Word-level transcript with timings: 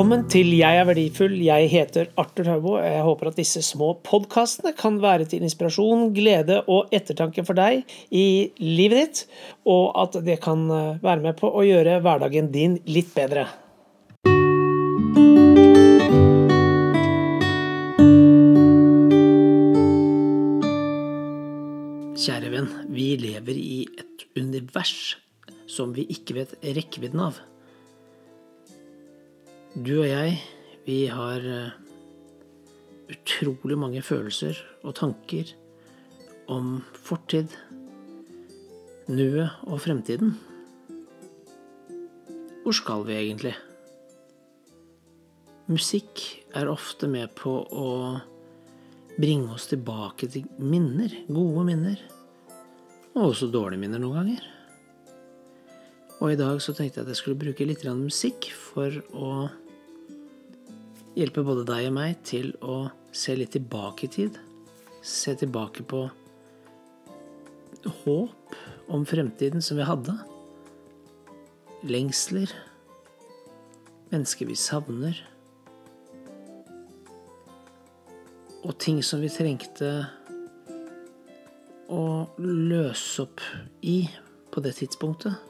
Velkommen 0.00 0.22
til 0.32 0.54
Jeg 0.56 0.78
er 0.80 0.86
verdifull. 0.88 1.34
Jeg 1.44 1.66
heter 1.68 2.06
Arthur 2.16 2.46
Haubo. 2.48 2.70
Jeg 2.80 3.02
håper 3.04 3.28
at 3.28 3.36
disse 3.36 3.60
små 3.60 3.90
podkastene 4.00 4.70
kan 4.72 4.94
være 5.02 5.26
til 5.28 5.42
inspirasjon, 5.44 6.06
glede 6.16 6.62
og 6.72 6.88
ettertanke 6.96 7.44
for 7.44 7.52
deg 7.58 7.82
i 8.08 8.48
livet 8.64 8.96
ditt, 8.96 9.20
og 9.68 9.92
at 10.00 10.16
det 10.24 10.38
kan 10.40 10.62
eh, 10.72 11.02
være 11.04 11.20
med 11.26 11.36
på 11.36 11.50
å 11.52 11.66
gjøre 11.68 11.98
hverdagen 12.00 12.48
din 12.48 12.78
litt 12.88 13.12
bedre. 13.12 13.44
Kjære 22.16 22.56
venn, 22.56 22.72
vi 22.88 23.12
lever 23.20 23.60
i 23.60 23.84
et 24.00 24.26
univers 24.40 24.96
som 25.68 25.92
vi 25.92 26.08
ikke 26.08 26.40
vet 26.40 26.56
rekkevidden 26.64 27.28
av. 27.28 27.44
Du 29.70 30.00
og 30.00 30.08
jeg, 30.08 30.32
vi 30.82 31.04
har 31.06 31.44
eh, 31.46 31.74
utrolig 33.14 33.76
mange 33.78 34.00
følelser 34.02 34.58
og 34.82 34.96
tanker 34.98 35.52
om 36.50 36.80
fortid, 37.06 37.54
nuet 39.06 39.62
og 39.70 39.78
fremtiden. 39.84 40.34
Hvor 42.64 42.74
skal 42.74 43.06
vi 43.06 43.14
egentlig? 43.20 43.54
Musikk 45.70 46.26
er 46.50 46.74
ofte 46.74 47.06
med 47.06 47.30
på 47.38 47.54
å 47.62 47.88
bringe 49.22 49.54
oss 49.54 49.70
tilbake 49.70 50.26
til 50.34 50.50
minner, 50.58 51.14
gode 51.30 51.68
minner, 51.70 52.02
og 53.14 53.28
også 53.28 53.54
dårlige 53.54 53.86
minner 53.86 54.02
noen 54.02 54.18
ganger. 54.18 54.50
Og 56.20 56.34
i 56.34 56.36
dag 56.36 56.60
så 56.60 56.74
tenkte 56.76 57.00
jeg 57.00 57.06
at 57.06 57.12
jeg 57.14 57.18
skulle 57.22 57.40
bruke 57.40 57.64
litt 57.64 57.84
musikk 57.96 58.50
for 58.52 58.92
å 59.16 59.48
hjelpe 61.16 61.44
både 61.44 61.64
deg 61.68 61.88
og 61.88 61.94
meg 61.96 62.20
til 62.28 62.52
å 62.60 62.90
se 63.16 63.32
litt 63.36 63.54
tilbake 63.56 64.04
i 64.04 64.12
tid. 64.12 64.36
Se 65.00 65.32
tilbake 65.34 65.82
på 65.88 66.04
håp 68.04 68.58
om 68.92 69.06
fremtiden 69.08 69.64
som 69.64 69.80
vi 69.80 69.88
hadde. 69.88 70.18
Lengsler. 71.88 72.52
Mennesker 74.12 74.50
vi 74.50 74.60
savner. 74.60 75.16
Og 78.60 78.76
ting 78.76 79.00
som 79.00 79.24
vi 79.24 79.32
trengte 79.32 79.94
å 81.88 82.02
løse 82.36 83.24
opp 83.24 83.40
i 83.80 84.02
på 84.52 84.60
det 84.60 84.76
tidspunktet. 84.82 85.49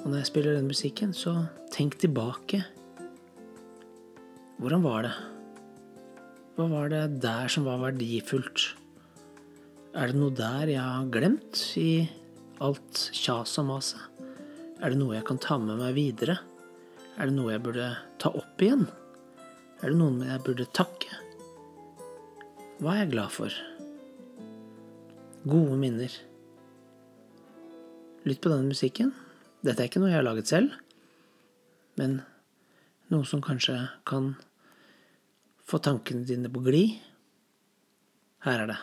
Og 0.00 0.06
når 0.08 0.22
jeg 0.22 0.28
spiller 0.30 0.56
den 0.56 0.70
musikken, 0.70 1.12
så 1.16 1.34
tenk 1.72 1.98
tilbake 2.00 2.64
hvordan 4.60 4.82
var 4.84 5.06
det? 5.06 5.12
Hva 6.56 6.66
var 6.68 6.90
det 6.92 7.20
der 7.22 7.48
som 7.48 7.64
var 7.64 7.78
verdifullt? 7.80 8.74
Er 9.96 10.10
det 10.10 10.18
noe 10.20 10.34
der 10.36 10.68
jeg 10.68 10.82
har 10.84 11.06
glemt 11.08 11.62
i 11.80 12.04
alt 12.60 13.06
kjaset 13.16 13.62
og 13.62 13.68
maset? 13.70 14.26
Er 14.80 14.92
det 14.92 15.00
noe 15.00 15.16
jeg 15.16 15.24
kan 15.28 15.40
ta 15.40 15.56
med 15.60 15.80
meg 15.80 15.96
videre? 15.96 16.36
Er 17.16 17.30
det 17.30 17.36
noe 17.38 17.54
jeg 17.54 17.64
burde 17.64 17.88
ta 18.20 18.34
opp 18.36 18.60
igjen? 18.60 18.84
Er 19.80 19.94
det 19.94 19.96
noen 19.96 20.20
jeg 20.28 20.44
burde 20.44 20.68
takke? 20.76 21.08
Hva 22.84 22.94
er 22.98 23.02
jeg 23.06 23.14
glad 23.14 23.32
for? 23.32 23.56
Gode 25.48 25.80
minner. 25.80 26.12
Lytt 28.28 28.44
på 28.44 28.52
denne 28.52 28.68
musikken. 28.68 29.16
Dette 29.60 29.82
er 29.82 29.90
ikke 29.90 30.00
noe 30.00 30.12
jeg 30.12 30.20
har 30.20 30.24
laget 30.24 30.48
selv, 30.48 30.72
men 32.00 32.20
noe 33.12 33.26
som 33.28 33.42
kanskje 33.44 33.76
kan 34.08 34.32
få 35.68 35.80
tankene 35.84 36.24
dine 36.26 36.48
på 36.52 36.62
glid. 36.64 36.96
Her 38.46 38.64
er 38.64 38.70
det. 38.72 38.78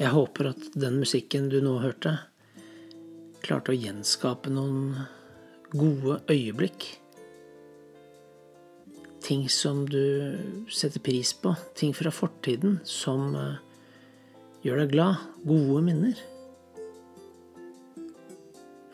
Jeg 0.00 0.14
håper 0.14 0.54
at 0.54 0.68
den 0.80 0.94
musikken 0.96 1.50
du 1.52 1.58
nå 1.60 1.74
hørte, 1.82 2.14
klarte 3.44 3.74
å 3.74 3.76
gjenskape 3.76 4.48
noen 4.48 4.94
gode 5.74 6.22
øyeblikk. 6.32 6.86
Ting 9.20 9.44
som 9.52 9.82
du 9.84 10.00
setter 10.72 11.02
pris 11.04 11.34
på. 11.36 11.52
Ting 11.76 11.92
fra 11.92 12.08
fortiden 12.16 12.78
som 12.88 13.34
eh, 13.36 13.58
gjør 14.64 14.80
deg 14.80 14.94
glad. 14.94 15.26
Gode 15.44 15.82
minner. 15.84 16.22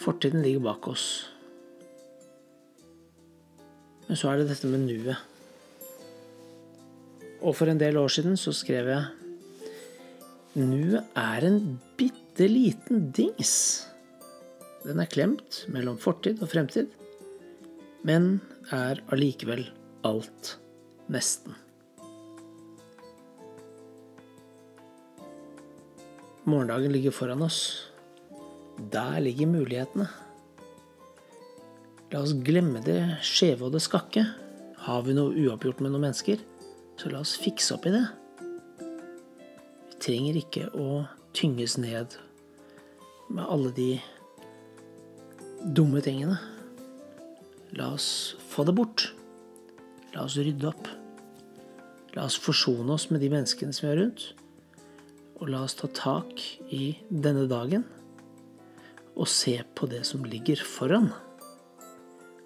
Fortiden 0.00 0.40
ligger 0.40 0.64
bak 0.70 0.88
oss. 0.88 1.04
Men 4.08 4.20
så 4.20 4.32
er 4.32 4.40
det 4.40 4.48
dette 4.54 4.72
med 4.72 4.86
nuet. 4.88 5.20
Og 7.44 7.52
for 7.52 7.68
en 7.68 7.84
del 7.84 8.00
år 8.00 8.08
siden 8.16 8.40
så 8.40 8.56
skrev 8.56 8.88
jeg 8.88 9.23
Nuet 10.54 11.02
er 11.18 11.42
en 11.48 11.56
bitte 11.98 12.46
liten 12.46 13.08
dings. 13.10 13.54
Den 14.84 15.00
er 15.02 15.10
klemt 15.10 15.64
mellom 15.74 15.96
fortid 15.98 16.44
og 16.44 16.52
fremtid, 16.52 16.92
men 18.06 18.36
er 18.70 19.02
allikevel 19.10 19.66
alt. 20.06 20.54
Nesten. 21.10 21.58
Morgendagen 26.46 26.94
ligger 26.94 27.12
foran 27.12 27.42
oss. 27.42 27.90
Der 28.94 29.18
ligger 29.26 29.50
mulighetene. 29.50 30.06
La 32.14 32.22
oss 32.22 32.38
glemme 32.46 32.78
det 32.86 33.00
skjeve 33.26 33.66
og 33.66 33.74
det 33.74 33.82
skakke. 33.82 34.22
Har 34.86 35.02
vi 35.02 35.18
noe 35.18 35.34
uoppgjort 35.34 35.82
med 35.82 35.90
noen 35.90 36.12
mennesker, 36.12 36.38
så 37.00 37.10
la 37.10 37.26
oss 37.26 37.34
fikse 37.42 37.74
opp 37.74 37.90
i 37.90 37.98
det. 37.98 38.06
Trenger 40.04 40.36
ikke 40.36 40.66
å 40.76 41.06
tynges 41.32 41.78
ned 41.80 42.18
med 43.32 43.44
alle 43.48 43.70
de 43.72 43.88
dumme 45.64 46.02
tingene. 46.04 46.36
La 47.72 47.88
oss 47.96 48.36
få 48.50 48.66
det 48.68 48.74
bort. 48.76 49.06
La 50.12 50.26
oss 50.26 50.36
rydde 50.36 50.68
opp. 50.68 50.90
La 52.14 52.26
oss 52.28 52.36
forsone 52.36 52.92
oss 52.92 53.08
med 53.10 53.24
de 53.24 53.32
menneskene 53.32 53.72
som 53.72 53.88
er 53.88 53.98
rundt. 54.02 54.28
Og 55.40 55.48
la 55.50 55.64
oss 55.64 55.78
ta 55.80 55.88
tak 55.88 56.44
i 56.68 56.98
denne 57.08 57.48
dagen 57.48 57.88
og 59.14 59.30
se 59.30 59.56
på 59.78 59.88
det 59.88 60.02
som 60.04 60.26
ligger 60.26 60.60
foran. 60.68 61.08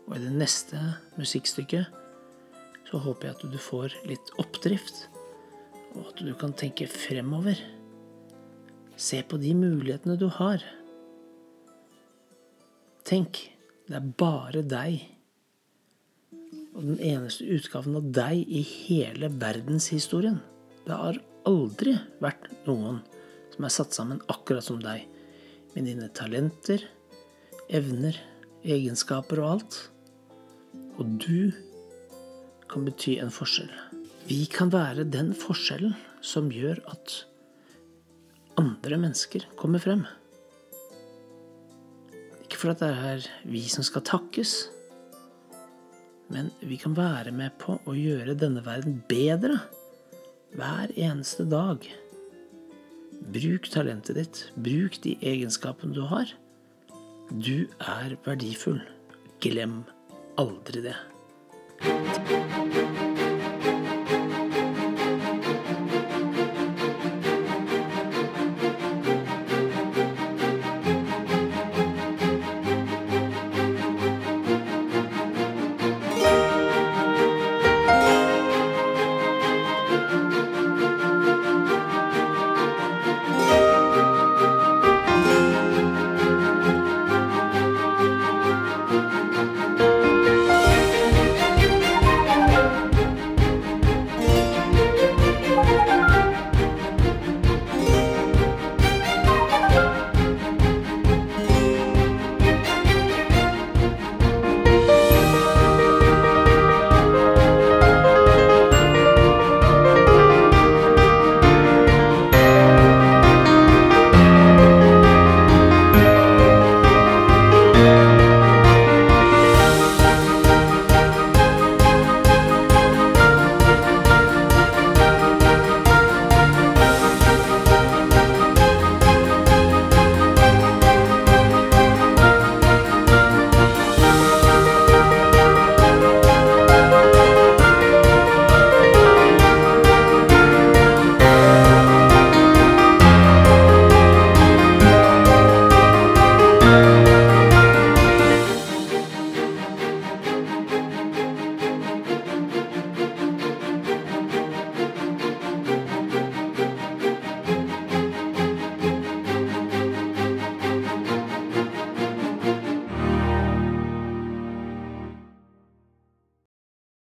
Og 0.06 0.16
i 0.16 0.22
det 0.22 0.32
neste 0.36 0.78
musikkstykket 1.18 1.90
så 2.88 3.00
håper 3.04 3.28
jeg 3.28 3.36
at 3.36 3.46
du 3.52 3.58
får 3.60 3.96
litt 4.08 4.30
oppdrift, 4.40 5.08
og 5.96 6.10
at 6.10 6.22
du 6.24 6.32
kan 6.38 6.54
tenke 6.56 6.88
fremover. 6.90 7.58
Se 8.98 9.20
på 9.22 9.38
de 9.40 9.54
mulighetene 9.54 10.18
du 10.18 10.26
har. 10.38 10.64
Tenk, 13.08 13.40
det 13.88 13.96
er 13.96 14.10
bare 14.20 14.64
deg. 14.66 15.06
Og 16.76 16.82
den 16.84 16.98
eneste 17.02 17.46
utgaven 17.48 17.96
av 17.98 18.10
deg 18.14 18.42
i 18.42 18.62
hele 18.66 19.30
verdenshistorien. 19.32 20.40
Det 20.84 20.98
har 20.98 21.20
aldri 21.48 21.94
vært 22.22 22.50
noen 22.66 23.00
som 23.54 23.66
er 23.66 23.74
satt 23.74 23.96
sammen 23.96 24.20
akkurat 24.30 24.66
som 24.66 24.82
deg. 24.82 25.06
Med 25.74 25.88
dine 25.88 26.10
talenter, 26.14 26.84
evner, 27.70 28.18
egenskaper 28.66 29.42
og 29.42 29.50
alt. 29.56 29.80
Og 30.98 31.18
du 31.22 31.54
kan 32.68 32.84
bety 32.84 33.16
en 33.22 33.32
forskjell. 33.32 33.72
Vi 34.28 34.42
kan 34.52 34.68
være 34.68 35.06
den 35.08 35.30
forskjellen 35.36 35.94
som 36.20 36.50
gjør 36.52 36.82
at 36.90 37.14
andre 38.60 38.98
mennesker 39.00 39.46
kommer 39.56 39.80
frem. 39.80 40.02
Ikke 42.44 42.58
for 42.60 42.74
at 42.74 42.82
det 42.82 42.90
er 42.92 43.28
vi 43.48 43.62
som 43.72 43.86
skal 43.86 44.04
takkes, 44.04 44.52
men 46.28 46.50
vi 46.60 46.76
kan 46.76 46.96
være 46.98 47.32
med 47.32 47.56
på 47.62 47.78
å 47.88 47.94
gjøre 47.96 48.36
denne 48.36 48.60
verden 48.66 48.98
bedre 49.08 49.62
hver 50.58 50.92
eneste 50.92 51.46
dag. 51.48 51.86
Bruk 53.32 53.70
talentet 53.72 54.20
ditt. 54.20 54.42
Bruk 54.60 55.00
de 55.06 55.16
egenskapene 55.24 55.96
du 55.96 56.04
har. 56.10 56.28
Du 57.32 57.64
er 57.80 58.18
verdifull. 58.28 58.82
Glem 59.40 59.80
aldri 60.36 60.84
det. 60.90 60.98